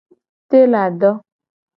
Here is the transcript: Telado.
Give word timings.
Telado. 0.51 1.09